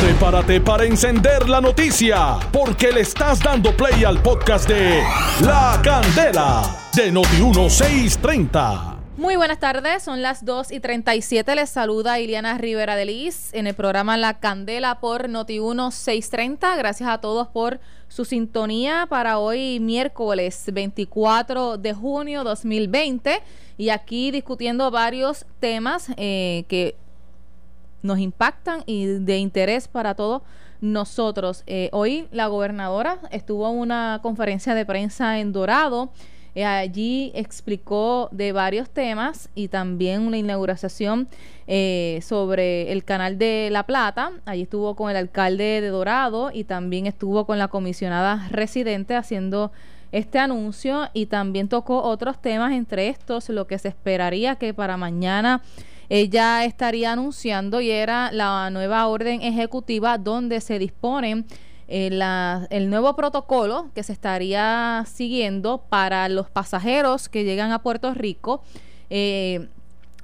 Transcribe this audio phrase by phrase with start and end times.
[0.00, 5.02] Prepárate para encender la noticia, porque le estás dando play al podcast de
[5.42, 6.62] La Candela
[6.94, 8.96] de Noti1630.
[9.18, 11.54] Muy buenas tardes, son las 2 y 37.
[11.54, 16.78] Les saluda Iliana Rivera de Liz en el programa La Candela por Noti1630.
[16.78, 17.78] Gracias a todos por
[18.08, 23.42] su sintonía para hoy, miércoles 24 de junio 2020.
[23.76, 26.96] Y aquí discutiendo varios temas eh, que
[28.02, 30.42] nos impactan y de interés para todos
[30.80, 31.62] nosotros.
[31.66, 36.10] Eh, hoy la gobernadora estuvo en una conferencia de prensa en Dorado.
[36.54, 41.28] Eh, allí explicó de varios temas y también una inauguración
[41.68, 44.32] eh, sobre el canal de La Plata.
[44.46, 49.70] Allí estuvo con el alcalde de Dorado y también estuvo con la comisionada residente haciendo
[50.12, 54.96] este anuncio y también tocó otros temas, entre estos lo que se esperaría que para
[54.96, 55.62] mañana
[56.10, 61.46] ella estaría anunciando y era la nueva orden ejecutiva donde se disponen
[61.86, 62.10] eh,
[62.70, 68.62] el nuevo protocolo que se estaría siguiendo para los pasajeros que llegan a Puerto Rico.
[69.08, 69.68] Eh,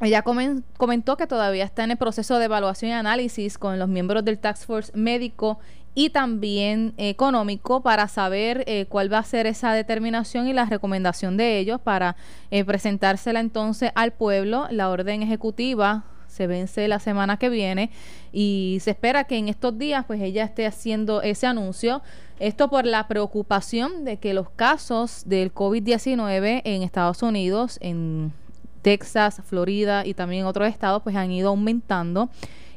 [0.00, 4.24] ella comentó que todavía está en el proceso de evaluación y análisis con los miembros
[4.24, 5.60] del Task Force médico
[5.98, 11.38] y también económico para saber eh, cuál va a ser esa determinación y la recomendación
[11.38, 12.16] de ellos para
[12.50, 14.66] eh, presentársela entonces al pueblo.
[14.70, 17.90] La orden ejecutiva se vence la semana que viene
[18.30, 22.02] y se espera que en estos días pues ella esté haciendo ese anuncio.
[22.40, 28.34] Esto por la preocupación de que los casos del COVID-19 en Estados Unidos, en
[28.82, 32.28] Texas, Florida y también otros estados pues han ido aumentando.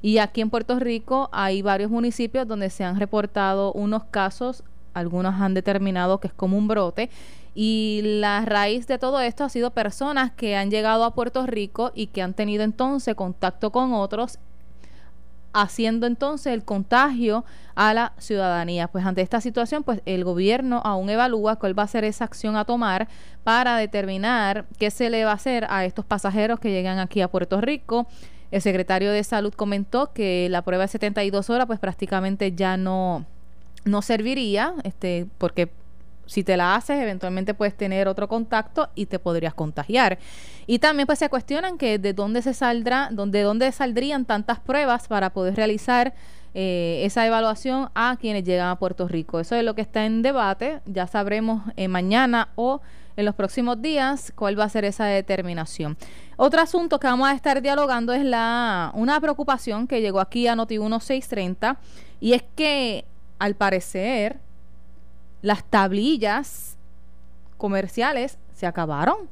[0.01, 5.35] Y aquí en Puerto Rico hay varios municipios donde se han reportado unos casos, algunos
[5.39, 7.09] han determinado que es como un brote.
[7.55, 11.91] Y la raíz de todo esto ha sido personas que han llegado a Puerto Rico
[11.93, 14.39] y que han tenido entonces contacto con otros
[15.53, 17.43] haciendo entonces el contagio
[17.75, 18.87] a la ciudadanía.
[18.87, 22.55] Pues ante esta situación, pues el gobierno aún evalúa cuál va a ser esa acción
[22.55, 23.07] a tomar
[23.43, 27.29] para determinar qué se le va a hacer a estos pasajeros que llegan aquí a
[27.29, 28.07] Puerto Rico
[28.51, 33.25] el secretario de Salud comentó que la prueba de 72 horas pues prácticamente ya no,
[33.85, 35.69] no serviría, este, porque
[36.25, 40.19] si te la haces, eventualmente puedes tener otro contacto y te podrías contagiar.
[40.67, 45.07] Y también pues se cuestionan que de dónde se saldrá, de dónde saldrían tantas pruebas
[45.07, 46.13] para poder realizar
[46.53, 49.39] eh, esa evaluación a quienes llegan a Puerto Rico.
[49.39, 50.81] Eso es lo que está en debate.
[50.85, 52.81] Ya sabremos eh, mañana o
[53.15, 55.97] en los próximos días cuál va a ser esa determinación.
[56.37, 60.55] Otro asunto que vamos a estar dialogando es la una preocupación que llegó aquí a
[60.55, 61.77] Noti 1630
[62.19, 63.05] y es que
[63.39, 64.39] al parecer
[65.41, 66.77] las tablillas
[67.57, 69.29] comerciales se acabaron.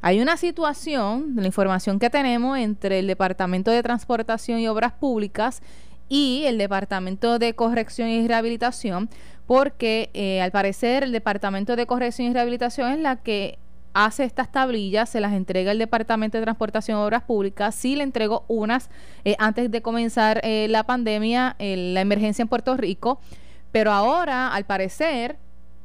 [0.00, 5.62] Hay una situación, la información que tenemos entre el Departamento de Transportación y Obras Públicas
[6.08, 9.08] y el Departamento de Corrección y Rehabilitación,
[9.46, 13.58] porque eh, al parecer el Departamento de Corrección y Rehabilitación es la que
[13.94, 18.04] hace estas tablillas, se las entrega el Departamento de Transportación y Obras Públicas, sí le
[18.04, 18.88] entregó unas
[19.24, 23.20] eh, antes de comenzar eh, la pandemia, la emergencia en Puerto Rico,
[23.70, 25.36] pero ahora, al parecer,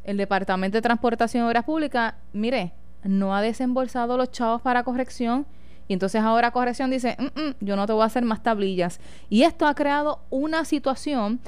[0.03, 2.71] el Departamento de Transportación y Obras Públicas, mire,
[3.03, 5.45] no ha desembolsado los chavos para corrección
[5.87, 8.99] y entonces ahora corrección dice, mm, mm, yo no te voy a hacer más tablillas.
[9.29, 11.39] Y esto ha creado una situación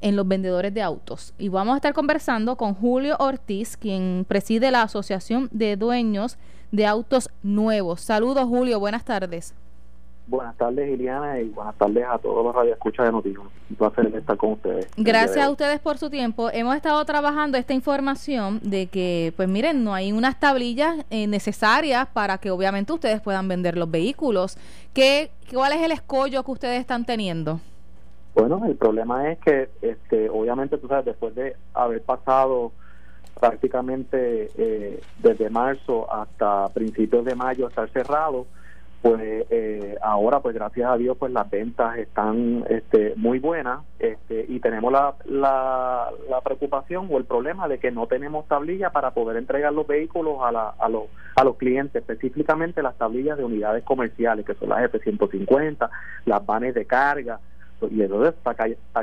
[0.00, 1.34] en los vendedores de autos.
[1.38, 6.38] Y vamos a estar conversando con Julio Ortiz, quien preside la Asociación de Dueños
[6.72, 8.00] de Autos Nuevos.
[8.00, 8.78] Saludos, Julio.
[8.80, 9.54] Buenas tardes.
[10.28, 13.42] Buenas tardes, Iliana, y buenas tardes a todos los radioescuchas de Noticias.
[13.70, 14.86] Un placer estar con ustedes.
[14.98, 16.50] Gracias a ustedes por su tiempo.
[16.52, 22.08] Hemos estado trabajando esta información de que, pues miren, no hay unas tablillas eh, necesarias
[22.12, 24.58] para que obviamente ustedes puedan vender los vehículos.
[24.92, 27.60] ¿Qué, ¿Cuál es el escollo que ustedes están teniendo?
[28.38, 32.70] Bueno, el problema es que, este, obviamente, tú sabes, después de haber pasado
[33.40, 38.46] prácticamente eh, desde marzo hasta principios de mayo estar cerrado,
[39.02, 44.44] pues eh, ahora pues gracias a Dios pues las ventas están este, muy buenas este,
[44.48, 49.36] y tenemos la, la, preocupación o el problema de que no tenemos tablillas para poder
[49.36, 51.04] entregar los vehículos a, la, a, los,
[51.36, 55.88] a los clientes específicamente las tablillas de unidades comerciales que son las F-150
[56.24, 57.38] las vanes de carga
[57.90, 58.54] y eso está,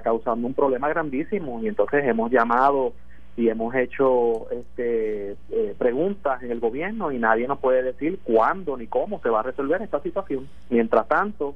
[0.01, 2.93] causando un problema grandísimo y entonces hemos llamado
[3.37, 8.77] y hemos hecho este, eh, preguntas en el gobierno y nadie nos puede decir cuándo
[8.77, 10.47] ni cómo se va a resolver esta situación.
[10.69, 11.55] Mientras tanto,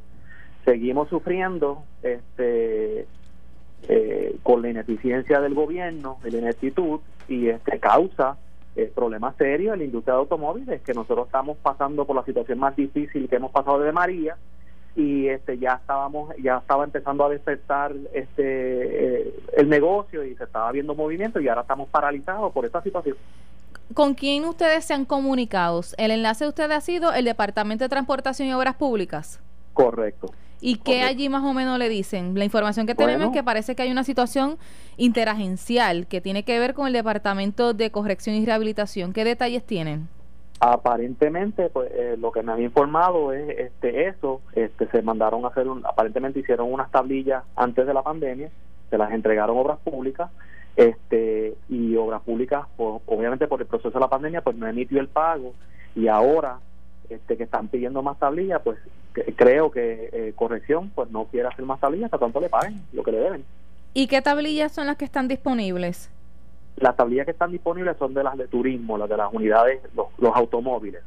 [0.66, 3.08] seguimos sufriendo este,
[3.88, 7.00] eh, con la ineficiencia del gobierno, la ineptitud,
[7.30, 8.38] y este causa
[8.76, 12.60] eh, problemas serios en la industria de automóviles, que nosotros estamos pasando por la situación
[12.60, 14.36] más difícil que hemos pasado de María,
[15.00, 20.44] y este ya estábamos ya estaba empezando a despertar este eh, el negocio y se
[20.44, 23.16] estaba viendo movimiento y ahora estamos paralizados por esta situación.
[23.94, 25.82] ¿Con quién ustedes se han comunicado?
[25.98, 29.40] El enlace de ustedes ha sido el Departamento de Transportación y Obras Públicas.
[29.74, 30.32] Correcto.
[30.62, 32.38] ¿Y qué allí más o menos le dicen?
[32.38, 34.58] La información que tenemos es que parece que hay una situación
[34.98, 39.14] interagencial que tiene que ver con el Departamento de Corrección y Rehabilitación.
[39.14, 40.10] ¿Qué detalles tienen?
[40.62, 45.50] Aparentemente, pues eh, lo que me han informado es este eso, este se mandaron a
[45.50, 48.50] hacer un, aparentemente hicieron unas tablillas antes de la pandemia,
[48.90, 50.30] se las entregaron obras públicas,
[50.76, 55.00] este y obras públicas, pues, obviamente por el proceso de la pandemia, pues no emitió
[55.00, 55.54] el pago
[55.96, 56.60] y ahora
[57.10, 58.78] este que están pidiendo más tablillas, pues
[59.38, 63.04] creo que eh, corrección, pues no quiere hacer más tablillas, hasta tanto le paguen lo
[63.04, 63.46] que le deben.
[63.94, 66.12] ¿Y qué tablillas son las que están disponibles?
[66.80, 70.36] Las tablillas que están disponibles son de las de turismo, las de las unidades, los,
[70.36, 71.04] automóviles,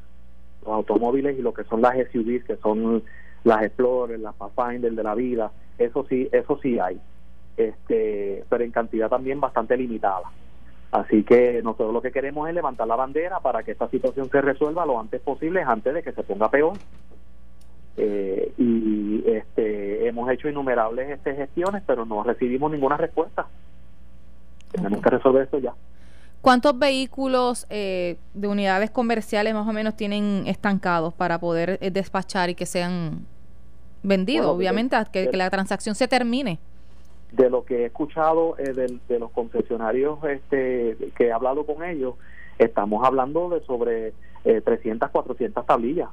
[0.65, 3.03] los automóviles y lo que son las SUVs, que son
[3.45, 7.01] las Explorer, las Pathfinder de la vida, eso sí, eso sí hay,
[7.57, 10.31] este, pero en cantidad también bastante limitada.
[10.93, 14.43] Así que nosotros lo que queremos es levantar la bandera para que esta situación se
[14.43, 16.75] resuelva lo antes posible, antes de que se ponga peor.
[17.97, 23.47] Eh, y este, hemos hecho innumerables este, gestiones, pero no recibimos ninguna respuesta.
[24.73, 25.75] Tenemos que resolver esto ya.
[26.43, 32.51] ¿Cuántos vehículos eh, de unidades comerciales más o menos tienen estancados para poder eh, despachar
[32.51, 33.27] y que sean
[34.03, 34.49] vendidos?
[34.49, 36.59] Obviamente, que, la transacción se termine.
[37.31, 42.15] De lo que he escuchado eh, de, los concesionarios este, que he hablado con ellos,
[42.59, 46.09] estamos hablando de sobre 300, 400 tablillas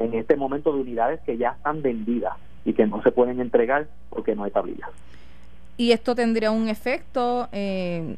[0.00, 3.86] en este momento de unidades que ya están vendidas y que no se pueden entregar
[4.08, 4.90] porque no hay tablillas.
[5.80, 8.14] Y esto tendría un efecto eh,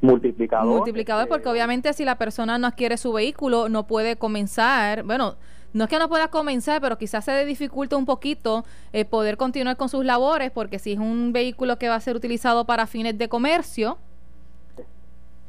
[0.00, 0.74] multiplicador.
[0.74, 5.34] Multiplicador, porque este, obviamente si la persona no adquiere su vehículo, no puede comenzar, bueno,
[5.74, 8.64] no es que no pueda comenzar, pero quizás se le dificulta un poquito
[8.94, 12.16] eh, poder continuar con sus labores, porque si es un vehículo que va a ser
[12.16, 13.98] utilizado para fines de comercio.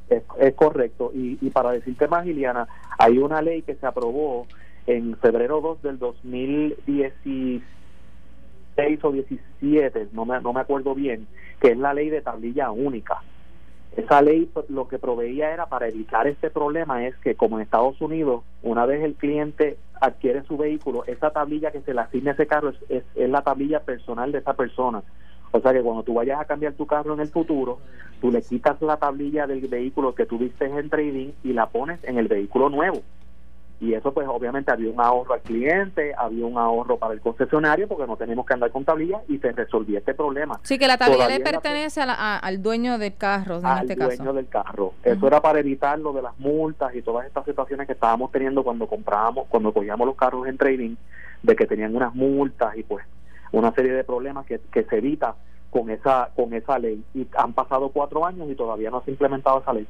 [0.10, 1.13] Es, correcto.
[1.16, 2.68] Y, y para decirte más, Liliana,
[2.98, 4.46] hay una ley que se aprobó
[4.88, 7.63] en febrero 2 del 2016
[9.04, 11.28] o 17, no me, no me acuerdo bien,
[11.60, 13.22] que es la ley de tablilla única.
[13.96, 17.63] Esa ley pues, lo que proveía era para evitar este problema es que como en
[17.63, 22.31] Estados Unidos, una vez el cliente adquiere su vehículo, esa tablilla que se le asigna
[22.31, 25.02] a ese carro es, es, la tablilla personal de esa persona.
[25.52, 27.80] O sea que cuando tú vayas a cambiar tu carro en el futuro,
[28.19, 32.18] tú le quitas la tablilla del vehículo que tuviste en trading y la pones en
[32.18, 33.01] el vehículo nuevo
[33.80, 37.88] y eso pues obviamente había un ahorro al cliente, había un ahorro para el concesionario
[37.88, 40.60] porque no tenemos que andar con tablillas y se resolvía este problema.
[40.63, 44.48] Sí, que la tablilla le pertenece al dueño del carro, en al este dueño del
[44.48, 44.94] carro.
[45.04, 48.63] Eso era para evitar lo de las multas y todas estas situaciones que estábamos teniendo
[48.63, 50.95] cuando comprábamos, cuando cogíamos los carros en trading,
[51.44, 53.06] de que tenían unas multas y pues
[53.51, 55.36] una serie de problemas que, que se evita
[55.69, 57.04] con esa con esa ley.
[57.13, 59.86] Y han pasado cuatro años y todavía no se ha implementado esa ley.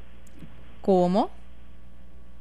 [0.82, 1.30] ¿Cómo?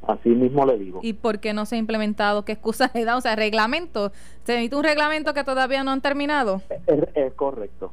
[0.06, 1.00] Así mismo le digo.
[1.02, 2.44] ¿Y por qué no se ha implementado?
[2.44, 3.16] ¿Qué excusas le da?
[3.16, 4.12] O sea, reglamento.
[4.44, 6.62] ¿Se emite un reglamento que todavía no han terminado?
[7.14, 7.92] Es, correcto.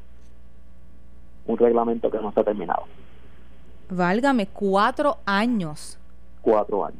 [1.46, 2.84] Un reglamento que no se ha terminado.
[3.90, 5.98] Válgame, cuatro años.
[6.42, 7.00] Cuatro años.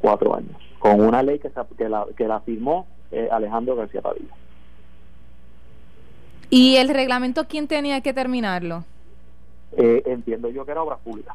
[0.00, 0.56] Cuatro años.
[0.78, 4.34] Con una ley que, que, la, que la firmó eh, Alejandro García Padilla.
[6.50, 8.84] ¿Y el reglamento quién tenía que terminarlo?
[9.76, 11.34] Eh, entiendo yo que era obra pública.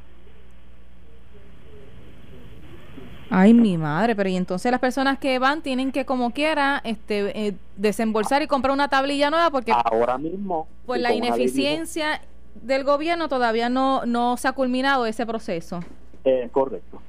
[3.33, 7.47] Ay, mi madre, pero y entonces las personas que van tienen que como quiera este
[7.47, 12.19] eh, desembolsar y comprar una tablilla nueva porque ahora mismo pues la ineficiencia
[12.55, 15.79] del gobierno todavía no no se ha culminado ese proceso.
[16.25, 17.01] Es correcto.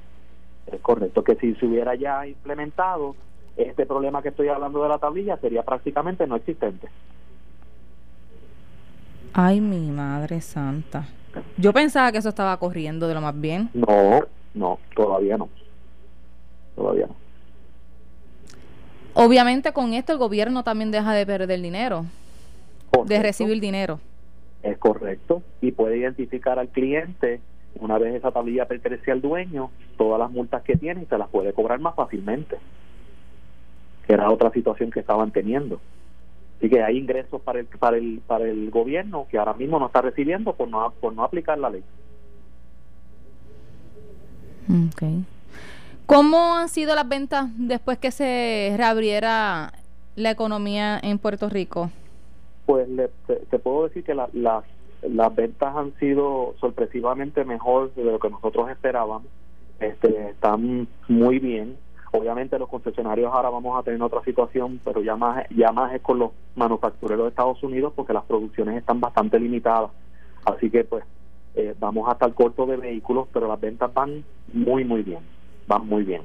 [0.71, 3.17] Es correcto que si se hubiera ya implementado
[3.57, 6.87] este problema que estoy hablando de la tablilla sería prácticamente no existente.
[9.33, 11.05] Ay, mi madre santa.
[11.57, 13.69] Yo pensaba que eso estaba corriendo de lo más bien.
[13.73, 14.21] No,
[14.53, 15.49] no, todavía no
[16.75, 17.15] todavía no.
[19.15, 22.05] Obviamente con esto el gobierno también deja de perder dinero,
[23.05, 23.99] de recibir dinero.
[24.63, 25.43] Es correcto.
[25.61, 27.41] Y puede identificar al cliente,
[27.79, 31.29] una vez esa tablilla pertenece al dueño, todas las multas que tiene y se las
[31.29, 32.57] puede cobrar más fácilmente.
[34.07, 35.79] Que era otra situación que estaban teniendo.
[36.57, 39.87] Así que hay ingresos para el, para el, para el gobierno que ahora mismo no
[39.87, 41.83] está recibiendo por no, por no aplicar la ley.
[44.87, 45.25] Okay.
[46.05, 49.73] ¿Cómo han sido las ventas después que se reabriera
[50.15, 51.89] la economía en Puerto Rico?
[52.65, 52.87] Pues
[53.27, 58.69] te, puedo decir que las, las ventas han sido sorpresivamente mejor de lo que nosotros
[58.69, 59.23] esperábamos.
[59.79, 61.77] Este, están muy bien.
[62.11, 66.01] Obviamente los concesionarios ahora vamos a tener otra situación, pero ya más, ya más es
[66.01, 69.91] con los manufactureros de Estados Unidos porque las producciones están bastante limitadas.
[70.45, 71.03] Así que pues
[71.55, 75.19] eh, vamos a estar cortos de vehículos, pero las ventas van muy, muy bien,
[75.67, 76.21] van muy bien.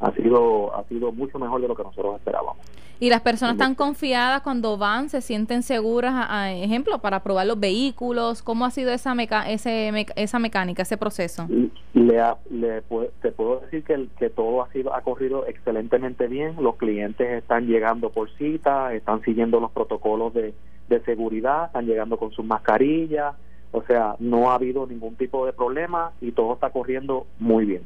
[0.00, 2.56] Ha sido, ha sido mucho mejor de lo que nosotros esperábamos.
[3.02, 7.58] Y las personas están confiadas cuando van, se sienten seguras, a, ejemplo, para probar los
[7.58, 8.42] vehículos.
[8.42, 11.46] ¿Cómo ha sido esa meca ese esa mecánica, ese proceso?
[11.94, 12.82] Le, le
[13.22, 16.56] te puedo decir que, que todo ha sido ha corrido excelentemente bien.
[16.60, 20.52] Los clientes están llegando por cita, están siguiendo los protocolos de,
[20.90, 23.34] de seguridad, están llegando con sus mascarillas.
[23.72, 27.82] O sea, no ha habido ningún tipo de problema y todo está corriendo muy bien.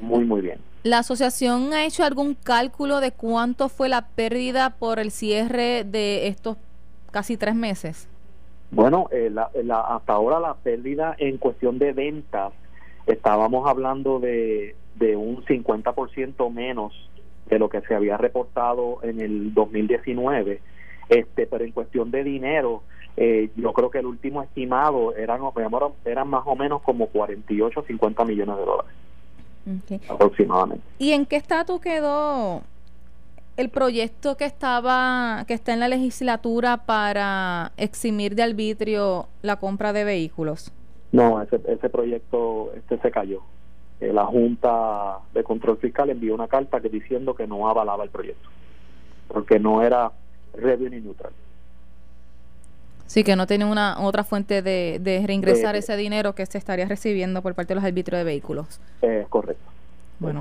[0.00, 0.58] Muy, muy bien.
[0.84, 6.28] ¿La asociación ha hecho algún cálculo de cuánto fue la pérdida por el cierre de
[6.28, 6.56] estos
[7.10, 8.08] casi tres meses?
[8.70, 12.52] Bueno, eh, hasta ahora la pérdida en cuestión de ventas,
[13.06, 16.92] estábamos hablando de, de un 50% menos
[17.46, 20.60] de lo que se había reportado en el 2019,
[21.08, 22.82] este, pero en cuestión de dinero,
[23.16, 25.40] eh, yo creo que el último estimado eran,
[26.04, 28.92] eran más o menos como 48 o 50 millones de dólares
[30.08, 30.84] aproximadamente.
[30.98, 32.62] ¿Y en qué estatus quedó
[33.56, 39.92] el proyecto que estaba que está en la legislatura para eximir de arbitrio la compra
[39.92, 40.72] de vehículos?
[41.12, 43.42] No, ese, ese proyecto este se cayó.
[44.00, 48.10] Eh, la Junta de Control Fiscal envió una carta que diciendo que no avalaba el
[48.10, 48.48] proyecto,
[49.26, 50.12] porque no era
[50.54, 51.32] revenue neutral.
[53.08, 56.84] Sí, que no tiene una otra fuente de, de reingresar ese dinero que se estaría
[56.84, 58.80] recibiendo por parte de los arbitrios de vehículos.
[59.02, 59.64] Es correcto.
[60.20, 60.40] Bueno,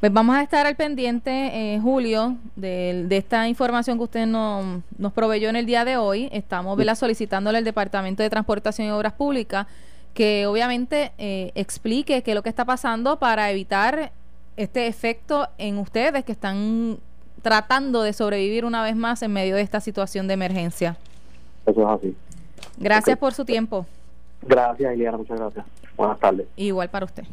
[0.00, 1.30] pues vamos a estar al pendiente,
[1.74, 5.96] eh, Julio, de, de, esta información que usted nos, nos proveyó en el día de
[5.96, 6.28] hoy.
[6.32, 9.66] Estamos solicitándole al Departamento de Transportación y Obras Públicas
[10.14, 14.10] que obviamente eh, explique qué es lo que está pasando para evitar
[14.56, 16.98] este efecto en ustedes que están
[17.42, 20.96] tratando de sobrevivir una vez más en medio de esta situación de emergencia.
[21.68, 22.16] Eso es así.
[22.78, 23.86] Gracias por su tiempo.
[24.42, 25.66] Gracias, Iliana, muchas gracias.
[25.96, 26.46] Buenas tardes.
[26.56, 27.24] Igual para usted.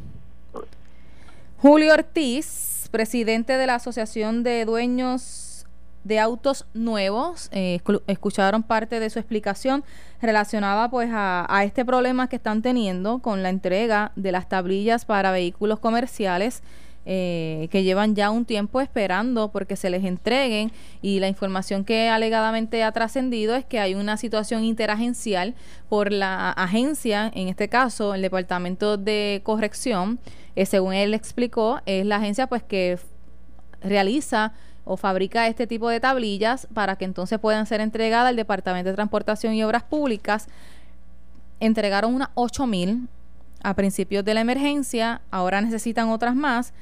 [1.60, 5.66] Julio Ortiz, presidente de la Asociación de Dueños
[6.04, 9.84] de Autos Nuevos, eh, escucharon parte de su explicación
[10.22, 15.06] relacionada pues a, a este problema que están teniendo con la entrega de las tablillas
[15.06, 16.62] para vehículos comerciales
[17.08, 20.72] eh, que llevan ya un tiempo esperando porque se les entreguen
[21.04, 25.54] y la información que alegadamente ha trascendido es que hay una situación interagencial
[25.88, 30.20] por la agencia, en este caso el Departamento de Corrección,
[30.56, 32.98] eh, según él explicó, es la agencia pues que
[33.82, 38.90] realiza o fabrica este tipo de tablillas para que entonces puedan ser entregadas al Departamento
[38.90, 40.48] de Transportación y Obras Públicas.
[41.60, 43.08] Entregaron unas 8 mil
[43.64, 46.74] a principios de la emergencia, ahora necesitan otras más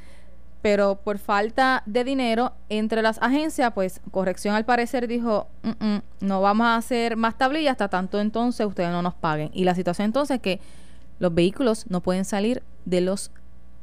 [0.64, 5.50] pero por falta de dinero entre las agencias, pues corrección al parecer dijo,
[6.22, 9.52] no vamos a hacer más tablillas hasta tanto entonces ustedes no nos paguen.
[9.54, 10.62] Y la situación entonces es que
[11.20, 13.30] los vehículos no pueden salir de los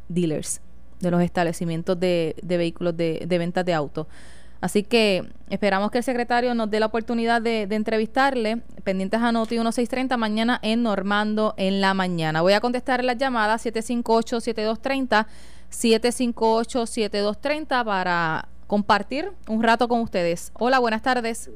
[0.08, 0.62] dealers,
[1.00, 4.06] de los establecimientos de, vehículos de, de ventas de autos.
[4.62, 8.62] Así que esperamos que el secretario nos dé la oportunidad de, de, entrevistarle.
[8.84, 12.40] Pendientes a Noti 1630 mañana en Normando en la mañana.
[12.40, 15.26] Voy a contestar las llamadas 758-7230
[15.70, 20.52] 758-7230 para compartir un rato con ustedes.
[20.58, 21.50] Hola, buenas tardes.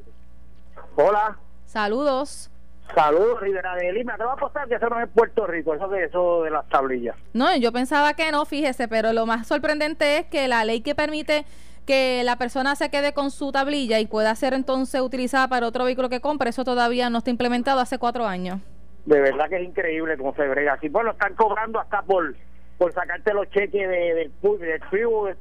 [0.96, 1.38] Hola.
[1.64, 2.50] Saludos.
[2.94, 4.16] Saludos, Rivera de Lima.
[4.16, 6.68] Te va a apostar que eso no es Puerto Rico, eso de, eso de las
[6.68, 7.16] tablillas.
[7.32, 10.94] No, yo pensaba que no, fíjese, pero lo más sorprendente es que la ley que
[10.94, 11.44] permite
[11.86, 15.84] que la persona se quede con su tablilla y pueda ser entonces utilizada para otro
[15.84, 18.60] vehículo que compre, eso todavía no está implementado hace cuatro años.
[19.04, 20.88] De verdad que es increíble cómo se brega aquí.
[20.88, 22.34] Bueno, están cobrando hasta por
[22.78, 24.80] por sacarte los cheques de, del PUB, del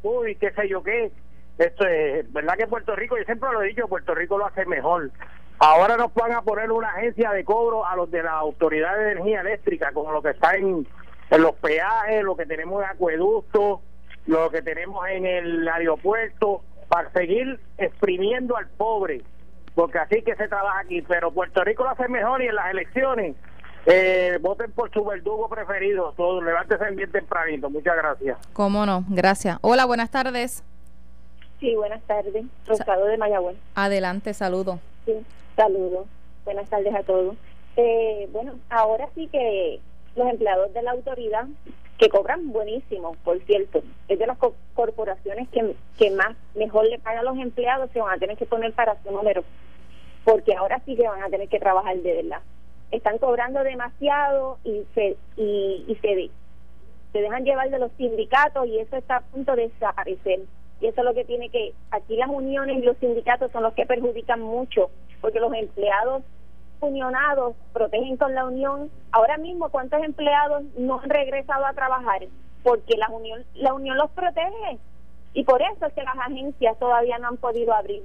[0.02, 1.12] PUB, y qué sé yo qué.
[1.58, 4.66] Esto es, ¿verdad que Puerto Rico, yo siempre lo he dicho, Puerto Rico lo hace
[4.66, 5.12] mejor.
[5.60, 9.12] Ahora nos van a poner una agencia de cobro a los de la Autoridad de
[9.12, 10.88] Energía Eléctrica, como lo que está en,
[11.30, 13.80] en los peajes, lo que tenemos en acueductos,
[14.26, 19.22] lo que tenemos en el aeropuerto, para seguir exprimiendo al pobre,
[19.76, 21.02] porque así que se trabaja aquí.
[21.04, 23.36] Pero Puerto Rico lo hace mejor y en las elecciones
[23.86, 26.14] eh, voten por su verdugo preferido.
[26.16, 27.70] Todo, levántese bien tempranito.
[27.70, 28.38] Muchas gracias.
[28.54, 29.58] Cómo no, gracias.
[29.62, 30.64] Hola, buenas tardes.
[31.60, 32.46] Sí, buenas tardes.
[32.66, 33.58] Rosado de Mayagüez.
[33.76, 34.80] Adelante, saludo.
[35.06, 35.14] Sí,
[35.56, 36.06] saludo.
[36.46, 37.36] Buenas tardes a todos.
[37.76, 39.80] Eh, bueno, ahora sí que
[40.16, 41.48] los empleados de la autoridad,
[41.98, 44.38] que cobran buenísimo, por cierto, es de las
[44.74, 48.46] corporaciones que, que más mejor le pagan a los empleados, se van a tener que
[48.46, 49.44] poner para su número,
[50.24, 52.42] porque ahora sí que van a tener que trabajar de verdad
[52.94, 56.30] están cobrando demasiado y se y, se,
[57.12, 60.42] se dejan llevar de los sindicatos y eso está a punto de desaparecer.
[60.80, 63.74] Y eso es lo que tiene que, aquí las uniones y los sindicatos son los
[63.74, 66.24] que perjudican mucho, porque los empleados
[66.82, 68.92] unionados protegen con la unión.
[69.12, 72.24] Ahora mismo, ¿cuántos empleados no han regresado a trabajar?
[72.64, 74.78] Porque la unión, la unión los protege.
[75.34, 78.04] Y por eso es que las agencias todavía no han podido abrir.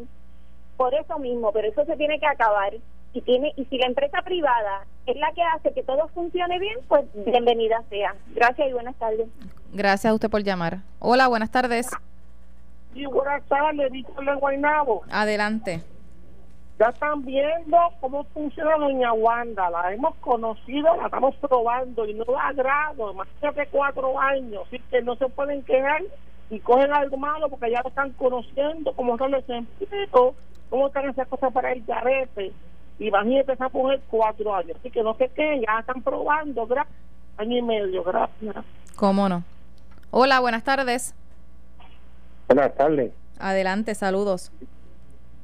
[0.76, 2.72] Por eso mismo, pero eso se tiene que acabar.
[3.14, 6.78] Y, tiene, y si la empresa privada es la que hace que todo funcione bien,
[6.88, 8.14] pues bienvenida sea.
[8.34, 9.28] Gracias y buenas tardes.
[9.72, 10.78] Gracias a usted por llamar.
[10.98, 11.88] Hola, buenas tardes.
[12.92, 15.02] Sí, buenas tardes, Víctor Guaynabo.
[15.10, 15.82] Adelante.
[16.78, 19.68] Ya están viendo cómo funciona Doña Wanda.
[19.70, 23.14] La hemos conocido, la estamos probando y no da agrado.
[23.14, 24.62] Más de cuatro años.
[24.66, 26.02] Así que no se pueden quedar
[26.50, 30.34] y cogen algo malo porque ya lo están conociendo, cómo son los empleos,
[30.70, 32.52] cómo están esas cosas para el carete.
[32.98, 34.76] Imagínate esa mujer cuatro años.
[34.80, 36.66] Así que no sé qué, ya están probando.
[36.66, 36.96] Gracias.
[37.36, 38.56] Año y medio, gracias.
[38.96, 39.44] ¿Cómo no?
[40.10, 41.14] Hola, buenas tardes.
[42.48, 43.12] Buenas tardes.
[43.38, 44.50] Adelante, saludos.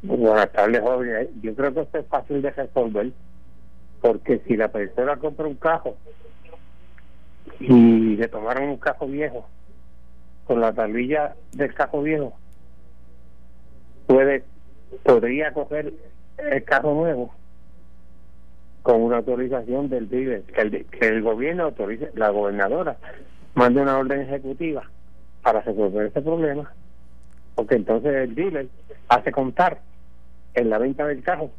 [0.03, 1.29] Buenas tardes, joven.
[1.41, 3.13] Yo creo que esto es fácil de resolver,
[4.01, 5.97] porque si la persona compra un cajo
[7.61, 9.47] y le tomaron un cajo viejo,
[10.47, 12.35] con la tablilla del cajo viejo,
[14.07, 14.45] puede
[15.05, 15.93] podría coger
[16.39, 17.33] el carro nuevo
[18.85, 22.99] con una autorización del dealer, que el, que el gobierno autorice, la gobernadora
[23.55, 24.83] mande una orden ejecutiva
[25.43, 26.71] para resolver ese problema,
[27.55, 28.69] porque entonces el dealer
[29.09, 29.81] hace contar
[30.53, 31.51] en la venta del carro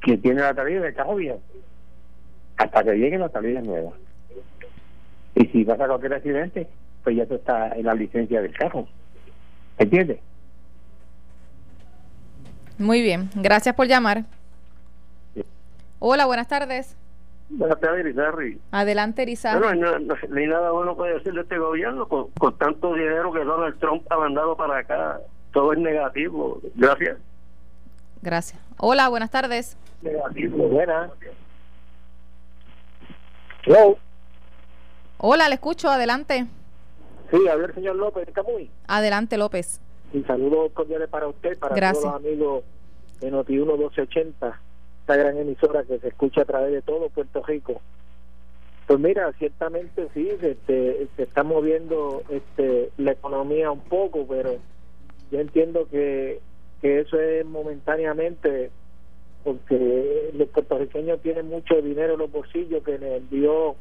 [0.00, 1.42] que tiene la tablilla del carro viejo
[2.56, 3.92] hasta que lleguen las tablillas nuevas.
[5.34, 6.68] Y si pasa cualquier accidente,
[7.04, 8.88] pues ya está en la licencia del carro.
[9.76, 10.20] ¿Entiendes?
[12.78, 14.24] Muy bien, gracias por llamar.
[16.04, 16.96] Hola, buenas tardes.
[17.48, 18.60] Buenas tardes, Rizarri.
[18.72, 19.60] Adelante, Rizarri.
[19.60, 23.32] Bueno, no, no, hay nada bueno puede decir de este gobierno con, con tanto dinero
[23.32, 25.20] que Donald Trump ha mandado para acá.
[25.52, 26.60] Todo es negativo.
[26.74, 27.18] Gracias.
[28.20, 28.60] Gracias.
[28.78, 29.76] Hola, buenas tardes.
[30.02, 30.66] Negativo.
[30.70, 31.12] Buenas.
[33.64, 33.96] Hello.
[35.18, 36.46] Hola, le escucho, adelante.
[37.30, 38.68] Sí, a ver, señor López, ¿está muy?
[38.88, 39.80] Adelante, López.
[40.12, 42.02] Y saludos cordiales para usted, para Gracias.
[42.02, 42.64] todos los amigos
[43.20, 44.60] de Noti1 1280,
[45.02, 47.80] esta gran emisora que se escucha a través de todo Puerto Rico.
[48.86, 54.56] Pues mira, ciertamente sí, se está moviendo este, la economía un poco, pero
[55.30, 56.40] yo entiendo que,
[56.82, 58.70] eso es momentáneamente
[59.44, 63.76] porque los puertorriqueños tienen mucho dinero en los bolsillos que le envió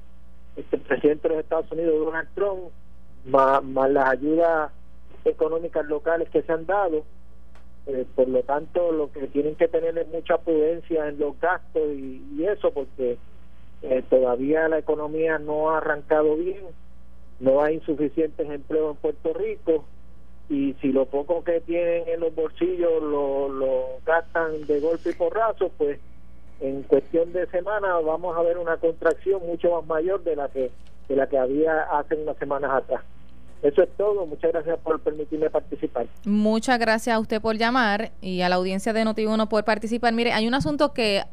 [0.56, 2.72] este, presidente de los Estados Unidos, Donald Trump,
[3.26, 4.72] más las ayudas
[5.26, 7.04] económicas locales que se han dado.
[7.88, 11.82] Eh, por lo tanto, lo que tienen que tener es mucha prudencia en los gastos
[11.94, 13.18] y, eso, porque
[13.82, 16.64] eh, todavía la economía no ha arrancado bien,
[17.40, 19.86] no hay insuficientes empleos en Puerto Rico
[20.50, 25.14] y si lo poco que tienen en los bolsillos lo, lo gastan de golpe y
[25.14, 26.00] porrazo, pues
[26.60, 30.72] en cuestión de semana vamos a ver una contracción mucho más mayor de la que
[31.08, 33.02] de la que había hace unas semanas atrás.
[33.62, 34.26] Eso es todo.
[34.26, 36.08] Muchas gracias por permitirme participar.
[36.26, 40.14] Muchas gracias a usted por llamar y a la audiencia de Noti1 por participar.
[40.14, 41.24] Mire, hay un asunto que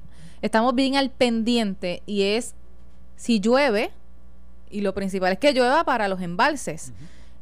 [0.42, 2.54] estamos bien al pendiente y es
[3.16, 3.90] si llueve,
[4.70, 6.92] y lo principal es que llueva para los embalses.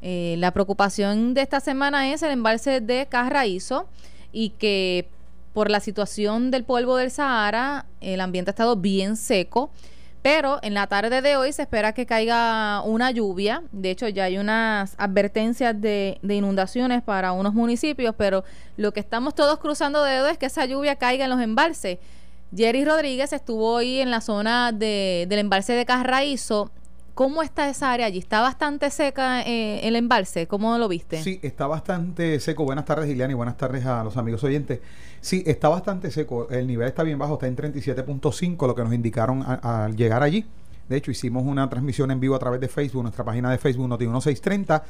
[0.02, 3.88] Eh, la preocupación de esta semana es el embalse de Carraízo
[4.32, 5.08] y que
[5.52, 9.70] por la situación del polvo del Sahara, el ambiente ha estado bien seco.
[10.26, 13.62] Pero en la tarde de hoy se espera que caiga una lluvia.
[13.70, 18.42] De hecho, ya hay unas advertencias de, de inundaciones para unos municipios, pero
[18.76, 22.00] lo que estamos todos cruzando dedos es que esa lluvia caiga en los embalses.
[22.52, 26.72] Jerry Rodríguez estuvo hoy en la zona de, del embalse de Carraízo.
[27.16, 28.18] ¿Cómo está esa área allí?
[28.18, 30.46] ¿Está bastante seca eh, el embalse?
[30.46, 31.22] ¿Cómo lo viste?
[31.22, 32.64] Sí, está bastante seco.
[32.64, 34.80] Buenas tardes, Ileana, y buenas tardes a los amigos oyentes.
[35.22, 36.46] Sí, está bastante seco.
[36.50, 40.44] El nivel está bien bajo, está en 37.5, lo que nos indicaron al llegar allí.
[40.90, 43.88] De hecho, hicimos una transmisión en vivo a través de Facebook, nuestra página de Facebook
[43.88, 44.82] Noti1630.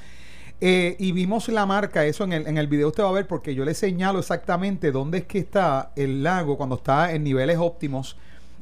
[0.61, 3.29] Eh, y vimos la marca, eso en el, en el video usted va a ver,
[3.29, 7.59] porque yo le señalo exactamente dónde es que está el lago cuando está en niveles
[7.61, 8.17] óptimos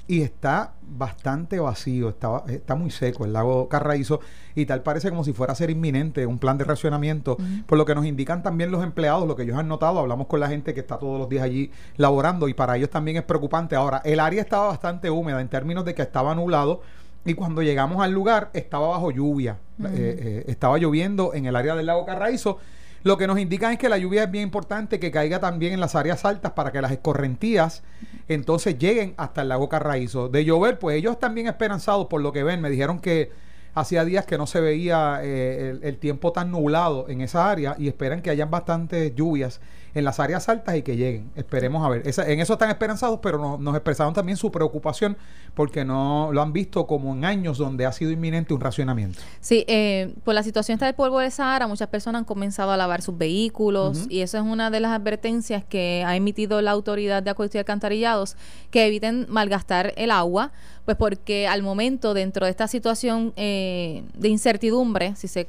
[0.06, 4.20] y está bastante vacío, está, está muy seco el lago Carraízo
[4.54, 7.86] y tal parece como si fuera a ser inminente un plan de racionamiento, por lo
[7.86, 10.74] que nos indican también los empleados, lo que ellos han notado, hablamos con la gente
[10.74, 13.76] que está todos los días allí laborando y para ellos también es preocupante.
[13.76, 16.82] Ahora, el área estaba bastante húmeda en términos de que estaba nublado
[17.24, 19.58] y cuando llegamos al lugar estaba bajo lluvia.
[19.82, 22.58] Eh, eh, estaba lloviendo en el área del lago Carraízo.
[23.04, 25.80] Lo que nos indican es que la lluvia es bien importante, que caiga también en
[25.80, 27.82] las áreas altas para que las escorrentías
[28.28, 30.30] entonces lleguen hasta el lago Carraízo.
[30.30, 32.62] De llover, pues ellos están bien esperanzados por lo que ven.
[32.62, 33.30] Me dijeron que
[33.74, 37.88] hacía días que no se veía eh, el tiempo tan nublado en esa área y
[37.88, 39.60] esperan que hayan bastantes lluvias
[39.94, 41.30] en las áreas altas y que lleguen.
[41.36, 42.06] Esperemos a ver.
[42.06, 45.16] Esa- en eso están esperanzados, pero no- nos expresaron también su preocupación
[45.54, 49.20] porque no lo han visto como en años donde ha sido inminente un racionamiento.
[49.40, 52.76] Sí, eh, por la situación esta del polvo del Sahara, muchas personas han comenzado a
[52.76, 57.22] lavar sus vehículos y eso es una de las advertencias que ha emitido la autoridad
[57.22, 58.36] de acueductos y alcantarillados,
[58.70, 60.52] que eviten malgastar el agua,
[60.84, 65.46] pues porque al momento dentro de esta situación eh, de incertidumbre, si se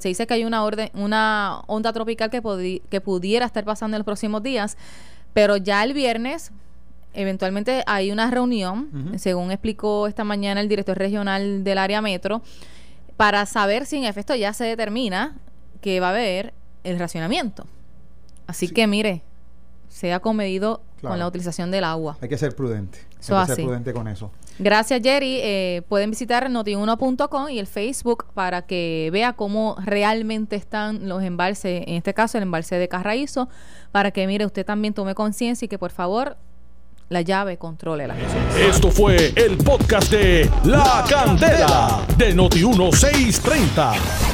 [0.00, 4.00] se dice que hay una orden, una onda tropical que, que pudiera estar pasando en
[4.00, 4.76] los próximos días,
[5.32, 6.52] pero ya el viernes
[7.12, 12.42] eventualmente hay una reunión, según explicó esta mañana el director regional del área metro,
[13.16, 15.36] para saber si en efecto ya se determina
[15.80, 17.66] que va a haber el racionamiento.
[18.48, 18.74] Así Sí.
[18.74, 19.22] que mire,
[19.94, 21.12] sea comedido Claro.
[21.12, 22.16] con la utilización del agua.
[22.20, 22.98] Hay que ser prudente.
[23.20, 23.60] Eso hay que así.
[23.60, 24.30] ser prudente con eso.
[24.58, 25.38] Gracias, Jerry.
[25.42, 31.84] Eh, pueden visitar notiuno.com y el Facebook para que vea cómo realmente están los embalses,
[31.86, 33.48] en este caso el embalse de Carraízo,
[33.92, 36.36] para que mire, usted también tome conciencia y que por favor
[37.10, 38.16] la llave contrólela.
[38.58, 44.33] Esto fue el podcast de La Candela de Noti1630.